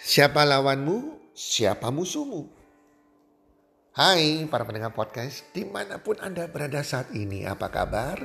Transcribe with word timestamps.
Siapa 0.00 0.48
lawanmu, 0.48 1.28
siapa 1.36 1.92
musuhmu? 1.92 2.48
Hai 3.92 4.48
para 4.48 4.64
pendengar 4.64 4.96
podcast, 4.96 5.44
di 5.52 5.68
mana 5.68 6.00
pun 6.00 6.16
Anda 6.24 6.48
berada 6.48 6.80
saat 6.80 7.12
ini, 7.12 7.44
apa 7.44 7.68
kabar? 7.68 8.16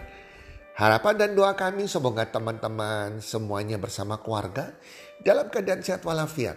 Harapan 0.80 1.16
dan 1.20 1.36
doa 1.36 1.52
kami 1.52 1.92
semoga 1.92 2.32
teman-teman 2.32 3.20
semuanya 3.20 3.76
bersama 3.76 4.24
keluarga 4.24 4.72
dalam 5.20 5.51
keadaan 5.51 5.83
sehat 5.83 6.08
walafiat 6.08 6.56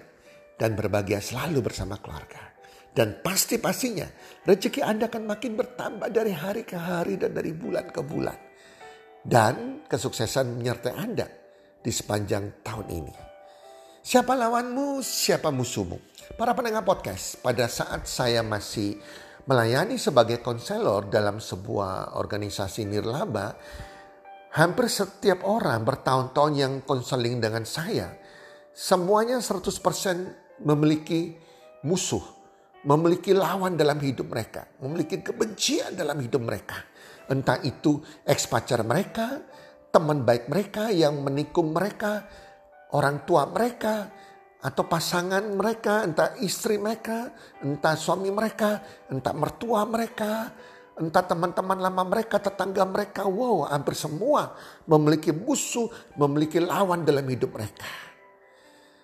dan 0.55 0.79
berbahagia 0.79 1.19
selalu 1.19 1.67
bersama 1.67 1.99
keluarga. 1.99 2.55
Dan 2.95 3.19
pasti-pastinya 3.19 4.07
rezeki 4.47 4.87
Anda 4.87 5.11
akan 5.11 5.35
makin 5.35 5.59
bertambah 5.59 6.15
dari 6.15 6.31
hari 6.31 6.63
ke 6.63 6.79
hari 6.79 7.19
dan 7.19 7.35
dari 7.35 7.51
bulan 7.51 7.91
ke 7.91 8.07
bulan. 8.07 8.39
Dan 9.27 9.83
kesuksesan 9.83 10.63
menyertai 10.63 10.95
Anda 10.95 11.27
di 11.83 11.91
sepanjang 11.91 12.63
tahun 12.63 12.87
ini. 12.87 13.15
Siapa 14.09 14.33
lawanmu, 14.33 15.05
siapa 15.05 15.53
musuhmu? 15.53 16.01
Para 16.41 16.57
pendengar 16.57 16.81
podcast, 16.81 17.45
pada 17.45 17.69
saat 17.69 18.09
saya 18.09 18.41
masih 18.41 18.97
melayani 19.45 20.01
sebagai 20.01 20.41
konselor 20.41 21.13
dalam 21.13 21.37
sebuah 21.37 22.17
organisasi 22.17 22.89
nirlaba, 22.89 23.53
hampir 24.57 24.89
setiap 24.89 25.45
orang 25.45 25.85
bertahun-tahun 25.85 26.53
yang 26.57 26.81
konseling 26.89 27.37
dengan 27.37 27.69
saya, 27.69 28.17
semuanya 28.73 29.45
100% 29.45 29.77
memiliki 30.65 31.37
musuh, 31.85 32.25
memiliki 32.89 33.37
lawan 33.37 33.77
dalam 33.77 34.01
hidup 34.01 34.33
mereka, 34.33 34.73
memiliki 34.81 35.21
kebencian 35.21 35.93
dalam 35.93 36.17
hidup 36.17 36.41
mereka. 36.41 36.81
Entah 37.29 37.61
itu 37.61 38.01
ex-pacar 38.25 38.89
mereka, 38.89 39.37
teman 39.93 40.25
baik 40.25 40.49
mereka 40.49 40.89
yang 40.89 41.21
menikung 41.21 41.77
mereka, 41.77 42.25
orang 42.95 43.25
tua 43.29 43.45
mereka 43.49 44.09
atau 44.59 44.85
pasangan 44.91 45.45
mereka, 45.55 46.03
entah 46.03 46.35
istri 46.43 46.83
mereka, 46.83 47.31
entah 47.63 47.95
suami 47.95 48.31
mereka, 48.35 48.83
entah 49.07 49.31
mertua 49.31 49.87
mereka, 49.87 50.51
entah 50.99 51.23
teman-teman 51.23 51.79
lama 51.79 52.03
mereka, 52.03 52.43
tetangga 52.43 52.83
mereka. 52.83 53.23
Wow, 53.31 53.71
hampir 53.71 53.95
semua 53.95 54.59
memiliki 54.91 55.31
musuh, 55.31 55.87
memiliki 56.19 56.59
lawan 56.59 57.07
dalam 57.07 57.23
hidup 57.23 57.55
mereka. 57.55 57.87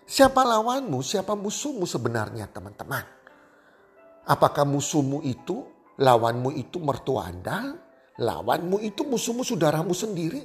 Siapa 0.05 0.45
lawanmu, 0.45 1.01
siapa 1.01 1.33
musuhmu 1.33 1.89
sebenarnya 1.89 2.51
teman-teman? 2.51 3.07
Apakah 4.27 4.67
musuhmu 4.69 5.25
itu, 5.25 5.65
lawanmu 5.97 6.51
itu 6.59 6.77
mertua 6.83 7.31
Anda? 7.31 7.73
Lawanmu 8.21 8.85
itu 8.85 9.07
musuhmu 9.07 9.47
saudaramu 9.47 9.97
sendiri? 9.97 10.45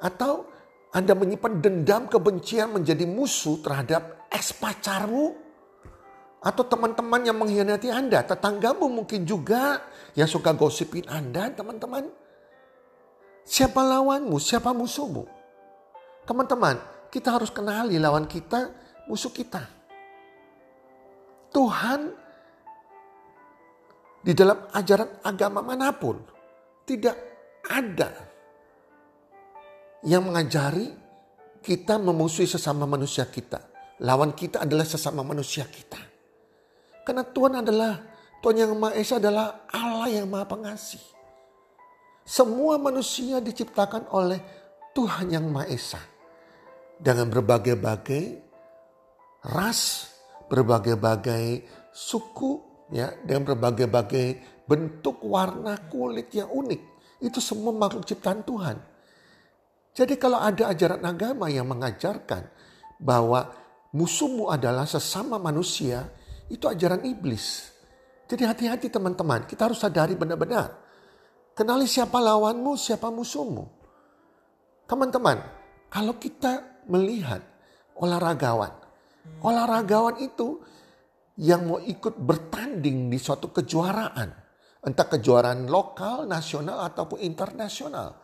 Atau 0.00 0.48
anda 0.92 1.16
menyimpan 1.16 1.64
dendam 1.64 2.04
kebencian 2.04 2.68
menjadi 2.68 3.08
musuh 3.08 3.56
terhadap 3.64 4.28
ex 4.28 4.52
pacarmu 4.52 5.32
atau 6.44 6.66
teman-teman 6.68 7.22
yang 7.24 7.38
mengkhianati 7.38 7.88
Anda, 7.88 8.20
tetanggamu 8.20 8.90
mungkin 8.92 9.24
juga 9.24 9.80
yang 10.12 10.28
suka 10.28 10.52
gosipin 10.52 11.06
Anda, 11.08 11.48
teman-teman. 11.54 12.10
Siapa 13.46 13.78
lawanmu, 13.78 14.36
siapa 14.36 14.74
musuhmu? 14.74 15.24
Teman-teman, 16.28 16.76
kita 17.08 17.40
harus 17.40 17.48
kenali 17.48 17.96
lawan 17.96 18.26
kita, 18.26 18.74
musuh 19.06 19.32
kita. 19.32 19.64
Tuhan 21.54 22.10
di 24.20 24.32
dalam 24.34 24.66
ajaran 24.76 25.24
agama 25.24 25.62
mana 25.62 25.94
pun 25.94 26.20
tidak 26.84 27.16
ada 27.70 28.31
yang 30.02 30.26
mengajari 30.26 30.90
kita 31.62 31.98
memusuhi 31.98 32.50
sesama 32.50 32.84
manusia 32.84 33.26
kita. 33.26 33.62
Lawan 34.02 34.34
kita 34.34 34.66
adalah 34.66 34.82
sesama 34.82 35.22
manusia 35.22 35.62
kita. 35.70 35.98
Karena 37.06 37.22
Tuhan 37.22 37.62
adalah, 37.62 38.02
Tuhan 38.42 38.56
yang 38.58 38.74
Maha 38.74 38.98
Esa 38.98 39.22
adalah 39.22 39.66
Allah 39.70 40.10
yang 40.10 40.26
Maha 40.26 40.46
Pengasih. 40.46 41.02
Semua 42.26 42.78
manusia 42.82 43.38
diciptakan 43.38 44.10
oleh 44.10 44.42
Tuhan 44.90 45.30
yang 45.30 45.46
Maha 45.50 45.70
Esa. 45.70 46.02
Dengan 46.98 47.30
berbagai-bagai 47.30 48.24
ras, 49.46 50.10
berbagai-bagai 50.50 51.66
suku, 51.94 52.58
ya, 52.90 53.10
dengan 53.22 53.54
berbagai-bagai 53.54 54.26
bentuk 54.66 55.22
warna 55.26 55.78
kulit 55.90 56.30
yang 56.34 56.50
unik. 56.50 56.82
Itu 57.22 57.38
semua 57.38 57.70
makhluk 57.70 58.06
ciptaan 58.06 58.42
Tuhan. 58.42 58.91
Jadi 59.92 60.16
kalau 60.16 60.40
ada 60.40 60.72
ajaran 60.72 61.04
agama 61.04 61.52
yang 61.52 61.68
mengajarkan 61.68 62.48
bahwa 62.96 63.52
musuhmu 63.92 64.48
adalah 64.48 64.88
sesama 64.88 65.36
manusia, 65.36 66.08
itu 66.48 66.64
ajaran 66.64 67.04
iblis. 67.04 67.68
Jadi 68.24 68.48
hati-hati 68.48 68.88
teman-teman, 68.88 69.44
kita 69.44 69.68
harus 69.68 69.84
sadari 69.84 70.16
benar-benar. 70.16 70.80
Kenali 71.52 71.84
siapa 71.84 72.16
lawanmu, 72.16 72.72
siapa 72.80 73.12
musuhmu. 73.12 73.68
Teman-teman, 74.88 75.36
kalau 75.92 76.16
kita 76.16 76.80
melihat 76.88 77.44
olahragawan, 78.00 78.72
olahragawan 79.44 80.24
itu 80.24 80.64
yang 81.36 81.68
mau 81.68 81.80
ikut 81.84 82.16
bertanding 82.16 83.12
di 83.12 83.20
suatu 83.20 83.52
kejuaraan, 83.52 84.28
entah 84.88 85.06
kejuaraan 85.12 85.68
lokal, 85.68 86.24
nasional 86.24 86.80
ataupun 86.88 87.20
internasional 87.20 88.21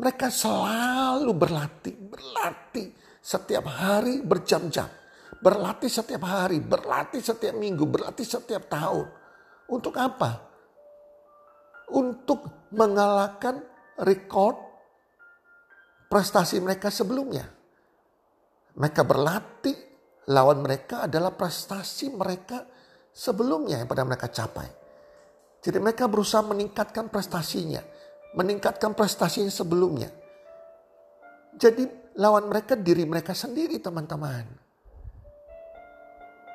mereka 0.00 0.32
selalu 0.32 1.36
berlatih, 1.36 1.92
berlatih 2.08 2.88
setiap 3.20 3.68
hari 3.68 4.24
berjam-jam. 4.24 4.88
Berlatih 5.40 5.92
setiap 5.92 6.24
hari, 6.24 6.60
berlatih 6.60 7.20
setiap 7.20 7.52
minggu, 7.52 7.84
berlatih 7.84 8.24
setiap 8.24 8.64
tahun. 8.68 9.08
Untuk 9.68 9.96
apa? 10.00 10.40
Untuk 11.92 12.68
mengalahkan 12.72 13.60
rekor 14.00 14.56
prestasi 16.08 16.60
mereka 16.64 16.88
sebelumnya. 16.88 17.44
Mereka 18.76 19.04
berlatih, 19.04 19.76
lawan 20.32 20.64
mereka 20.64 21.04
adalah 21.04 21.32
prestasi 21.36 22.08
mereka 22.12 22.64
sebelumnya 23.12 23.84
yang 23.84 23.88
pada 23.88 24.04
mereka 24.04 24.32
capai. 24.32 24.68
Jadi 25.60 25.76
mereka 25.76 26.08
berusaha 26.08 26.40
meningkatkan 26.40 27.12
prestasinya 27.12 27.99
meningkatkan 28.34 28.94
prestasi 28.94 29.42
yang 29.42 29.52
sebelumnya. 29.52 30.10
Jadi 31.58 32.14
lawan 32.18 32.46
mereka 32.46 32.78
diri 32.78 33.02
mereka 33.04 33.34
sendiri 33.34 33.82
teman-teman. 33.82 34.46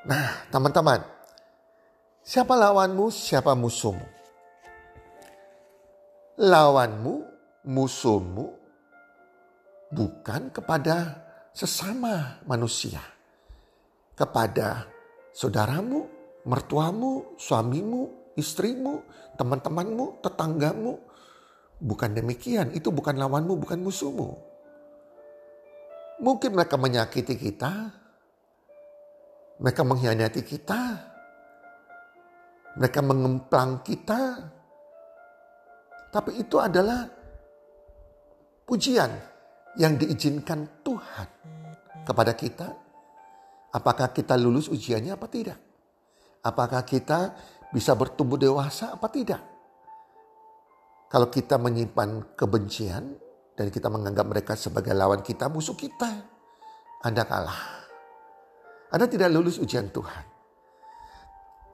Nah 0.06 0.48
teman-teman, 0.54 1.02
siapa 2.22 2.54
lawanmu, 2.54 3.10
siapa 3.10 3.58
musuhmu? 3.58 4.06
Lawanmu, 6.36 7.14
musuhmu 7.66 8.46
bukan 9.92 10.52
kepada 10.52 11.24
sesama 11.56 12.44
manusia. 12.44 13.00
Kepada 14.16 14.88
saudaramu, 15.36 16.08
mertuamu, 16.48 17.36
suamimu, 17.36 18.32
istrimu, 18.36 19.04
teman-temanmu, 19.36 20.24
tetanggamu, 20.24 21.00
Bukan 21.86 22.18
demikian, 22.18 22.74
itu 22.74 22.90
bukan 22.90 23.14
lawanmu, 23.14 23.62
bukan 23.62 23.78
musuhmu. 23.78 24.34
Mungkin 26.18 26.58
mereka 26.58 26.82
menyakiti 26.82 27.38
kita, 27.38 27.94
mereka 29.62 29.86
mengkhianati 29.86 30.42
kita, 30.42 30.82
mereka 32.82 33.00
mengemplang 33.06 33.86
kita, 33.86 34.22
tapi 36.10 36.42
itu 36.42 36.58
adalah 36.58 37.06
pujian 38.66 39.12
yang 39.78 39.94
diizinkan 39.94 40.82
Tuhan 40.82 41.28
kepada 42.02 42.34
kita. 42.34 42.68
Apakah 43.76 44.10
kita 44.10 44.34
lulus 44.40 44.74
ujiannya 44.74 45.14
apa 45.14 45.28
tidak? 45.30 45.60
Apakah 46.42 46.82
kita 46.82 47.36
bisa 47.70 47.94
bertumbuh 47.94 48.42
dewasa 48.42 48.96
apa 48.96 49.06
tidak? 49.12 49.55
Kalau 51.06 51.30
kita 51.30 51.62
menyimpan 51.62 52.34
kebencian 52.34 53.14
dan 53.54 53.68
kita 53.70 53.88
menganggap 53.88 54.26
mereka 54.26 54.54
sebagai 54.58 54.92
lawan 54.92 55.22
kita, 55.22 55.48
musuh 55.48 55.78
kita, 55.78 56.12
Anda 57.06 57.24
kalah. 57.24 57.86
Anda 58.90 59.06
tidak 59.06 59.30
lulus 59.30 59.62
ujian 59.62 59.94
Tuhan. 59.94 60.26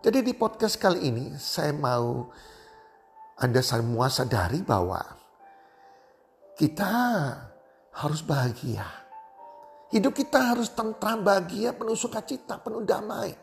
Jadi 0.02 0.20
di 0.26 0.34
podcast 0.34 0.82
kali 0.82 1.14
ini 1.14 1.26
saya 1.38 1.72
mau 1.72 2.28
Anda 3.38 3.62
semua 3.62 4.10
sadari 4.10 4.66
bahwa 4.66 5.00
kita 6.58 6.92
harus 7.94 8.22
bahagia. 8.26 8.86
Hidup 9.92 10.16
kita 10.16 10.56
harus 10.56 10.72
tentram, 10.72 11.22
bahagia, 11.22 11.76
penuh 11.76 12.00
sukacita, 12.00 12.58
penuh 12.64 12.82
damai. 12.88 13.36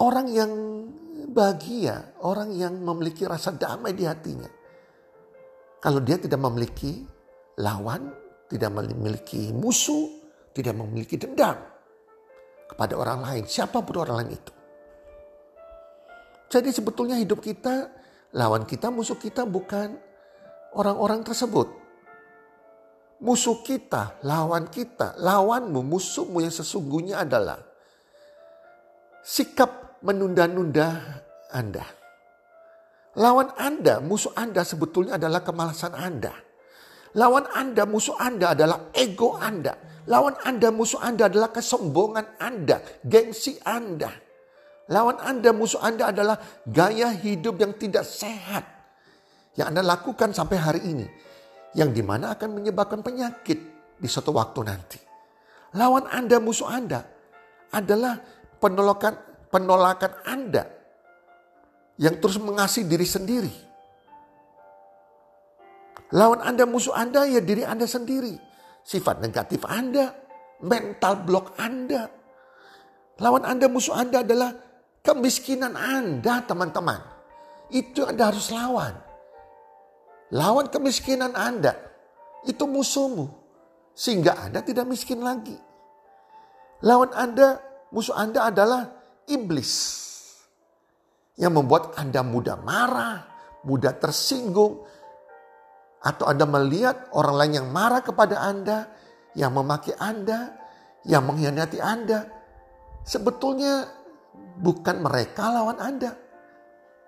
Orang 0.00 0.26
yang 0.28 0.52
bahagia, 1.36 2.16
orang 2.24 2.56
yang 2.56 2.80
memiliki 2.80 3.28
rasa 3.28 3.52
damai 3.52 3.92
di 3.92 4.08
hatinya. 4.08 4.48
Kalau 5.76 6.00
dia 6.00 6.16
tidak 6.16 6.40
memiliki 6.40 7.04
lawan, 7.60 8.08
tidak 8.48 8.72
memiliki 8.72 9.52
musuh, 9.52 10.08
tidak 10.56 10.72
memiliki 10.72 11.20
dendam 11.20 11.60
kepada 12.64 12.96
orang 12.96 13.20
lain, 13.20 13.44
siapa 13.44 13.84
pun 13.84 14.00
orang 14.00 14.24
lain 14.24 14.32
itu. 14.32 14.52
Jadi 16.48 16.72
sebetulnya 16.72 17.20
hidup 17.20 17.44
kita, 17.44 17.92
lawan 18.32 18.64
kita, 18.64 18.88
musuh 18.88 19.20
kita 19.20 19.44
bukan 19.44 19.92
orang-orang 20.72 21.20
tersebut. 21.20 21.68
Musuh 23.16 23.60
kita, 23.64 24.20
lawan 24.24 24.68
kita, 24.68 25.16
lawanmu, 25.20 25.80
musuhmu 25.84 26.40
yang 26.40 26.52
sesungguhnya 26.52 27.24
adalah 27.24 27.60
sikap 29.24 29.86
menunda-nunda 30.04 31.15
Anda. 31.52 31.84
Lawan 33.16 33.56
Anda, 33.56 34.04
musuh 34.04 34.36
Anda 34.36 34.60
sebetulnya 34.60 35.16
adalah 35.16 35.40
kemalasan 35.40 35.96
Anda. 35.96 36.36
Lawan 37.16 37.48
Anda, 37.48 37.88
musuh 37.88 38.12
Anda 38.20 38.52
adalah 38.52 38.92
ego 38.92 39.40
Anda. 39.40 39.72
Lawan 40.04 40.36
Anda, 40.44 40.68
musuh 40.68 41.00
Anda 41.00 41.32
adalah 41.32 41.48
kesombongan 41.48 42.36
Anda, 42.36 42.84
gengsi 43.00 43.56
Anda. 43.64 44.12
Lawan 44.92 45.16
Anda, 45.24 45.50
musuh 45.56 45.80
Anda 45.80 46.12
adalah 46.12 46.36
gaya 46.68 47.08
hidup 47.10 47.56
yang 47.56 47.72
tidak 47.80 48.04
sehat. 48.04 48.68
Yang 49.56 49.66
Anda 49.72 49.82
lakukan 49.82 50.36
sampai 50.36 50.56
hari 50.60 50.80
ini. 50.84 51.06
Yang 51.72 51.90
di 51.96 52.02
mana 52.04 52.36
akan 52.36 52.60
menyebabkan 52.60 53.00
penyakit 53.00 53.58
di 53.96 54.08
suatu 54.12 54.36
waktu 54.36 54.60
nanti. 54.60 55.00
Lawan 55.72 56.04
Anda, 56.12 56.36
musuh 56.36 56.68
Anda 56.68 57.00
adalah 57.72 58.20
penolakan 58.60 59.14
penolakan 59.48 60.12
Anda 60.28 60.76
yang 61.96 62.20
terus 62.20 62.36
mengasihi 62.36 62.84
diri 62.84 63.06
sendiri 63.08 63.66
Lawan 66.14 66.38
Anda, 66.38 66.68
musuh 66.68 66.94
Anda 66.94 67.26
ya 67.26 67.42
diri 67.42 67.66
Anda 67.66 67.88
sendiri. 67.88 68.38
Sifat 68.86 69.18
negatif 69.18 69.66
Anda, 69.66 70.14
mental 70.62 71.26
block 71.26 71.58
Anda. 71.58 72.06
Lawan 73.18 73.42
Anda, 73.42 73.66
musuh 73.66 73.96
Anda 73.98 74.22
adalah 74.22 74.54
kemiskinan 75.02 75.74
Anda, 75.74 76.46
teman-teman. 76.46 77.00
Itu 77.74 78.06
Anda 78.06 78.30
harus 78.30 78.54
lawan. 78.54 78.94
Lawan 80.30 80.70
kemiskinan 80.70 81.34
Anda. 81.34 81.74
Itu 82.46 82.70
musuhmu. 82.70 83.26
Sehingga 83.96 84.46
Anda 84.46 84.62
tidak 84.62 84.86
miskin 84.86 85.18
lagi. 85.18 85.58
Lawan 86.86 87.10
Anda, 87.18 87.58
musuh 87.90 88.14
Anda 88.14 88.46
adalah 88.46 88.94
iblis. 89.26 90.06
Yang 91.36 91.52
membuat 91.52 91.84
Anda 92.00 92.24
mudah 92.24 92.56
marah, 92.60 93.28
mudah 93.64 93.92
tersinggung, 94.00 94.84
atau 96.00 96.24
Anda 96.30 96.46
melihat 96.46 97.10
orang 97.12 97.34
lain 97.36 97.52
yang 97.62 97.68
marah 97.74 98.00
kepada 98.00 98.40
Anda, 98.40 98.88
yang 99.36 99.52
memaki 99.52 99.92
Anda, 99.96 100.54
yang 101.04 101.26
mengkhianati 101.26 101.78
Anda. 101.82 102.30
Sebetulnya 103.02 103.86
bukan 104.58 105.02
mereka 105.02 105.50
lawan 105.50 105.78
Anda. 105.82 106.14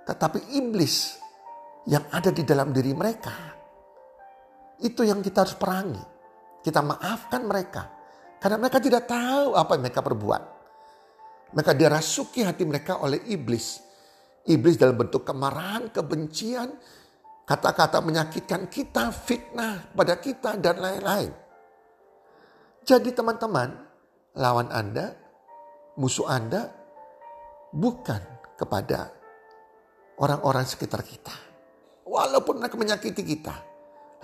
Tetapi 0.04 0.56
iblis 0.56 1.14
yang 1.88 2.04
ada 2.10 2.28
di 2.34 2.42
dalam 2.42 2.74
diri 2.74 2.92
mereka. 2.92 3.32
Itu 4.82 5.02
yang 5.02 5.24
kita 5.24 5.46
harus 5.46 5.56
perangi. 5.58 6.04
Kita 6.62 6.82
maafkan 6.82 7.46
mereka. 7.46 7.82
Karena 8.38 8.56
mereka 8.58 8.78
tidak 8.78 9.10
tahu 9.10 9.58
apa 9.58 9.74
yang 9.74 9.82
mereka 9.86 10.02
perbuat. 10.02 10.42
Mereka 11.54 11.72
dirasuki 11.74 12.44
hati 12.44 12.62
mereka 12.62 13.00
oleh 13.02 13.18
iblis. 13.30 13.87
Iblis 14.48 14.80
dalam 14.80 14.96
bentuk 14.96 15.28
kemarahan, 15.28 15.92
kebencian, 15.92 16.72
kata-kata 17.44 18.00
menyakitkan 18.00 18.72
kita, 18.72 19.12
fitnah 19.12 19.92
pada 19.92 20.16
kita, 20.16 20.56
dan 20.56 20.80
lain-lain. 20.80 21.28
Jadi 22.88 23.12
teman-teman, 23.12 23.68
lawan 24.40 24.72
Anda, 24.72 25.12
musuh 26.00 26.24
Anda, 26.24 26.64
bukan 27.76 28.56
kepada 28.56 29.12
orang-orang 30.16 30.64
sekitar 30.64 31.04
kita. 31.04 31.36
Walaupun 32.08 32.64
mereka 32.64 32.80
menyakiti 32.80 33.20
kita. 33.20 33.52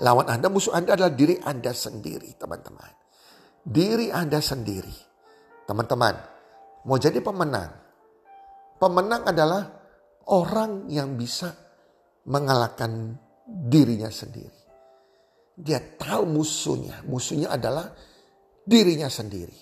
Lawan 0.01 0.33
Anda, 0.33 0.49
musuh 0.49 0.73
Anda 0.73 0.97
adalah 0.97 1.13
diri 1.13 1.37
Anda 1.45 1.77
sendiri, 1.77 2.33
teman-teman. 2.41 2.93
Diri 3.61 4.09
Anda 4.09 4.41
sendiri. 4.41 4.97
Teman-teman, 5.69 6.17
mau 6.89 6.97
jadi 6.97 7.21
pemenang. 7.21 7.73
Pemenang 8.81 9.29
adalah 9.29 9.84
orang 10.31 10.89
yang 10.89 11.17
bisa 11.19 11.53
mengalahkan 12.29 13.17
dirinya 13.45 14.09
sendiri. 14.09 14.61
Dia 15.55 15.79
tahu 15.79 16.25
musuhnya. 16.27 17.05
Musuhnya 17.07 17.53
adalah 17.53 17.93
dirinya 18.65 19.07
sendiri. 19.07 19.61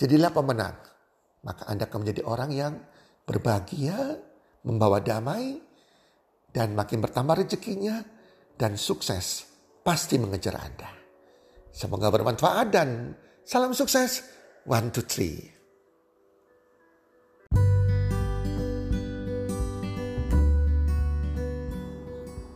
Jadilah 0.00 0.32
pemenang. 0.32 0.76
Maka 1.42 1.68
Anda 1.68 1.86
akan 1.86 1.98
menjadi 2.06 2.22
orang 2.24 2.50
yang 2.54 2.74
berbahagia, 3.26 4.18
membawa 4.66 5.02
damai, 5.02 5.58
dan 6.50 6.74
makin 6.74 7.02
bertambah 7.02 7.44
rezekinya, 7.44 8.02
dan 8.56 8.78
sukses 8.78 9.46
pasti 9.82 10.18
mengejar 10.18 10.54
Anda. 10.58 10.90
Semoga 11.72 12.08
bermanfaat 12.08 12.66
dan 12.70 13.14
salam 13.42 13.74
sukses. 13.74 14.22
One, 14.62 14.94
two, 14.94 15.02
three. 15.02 15.51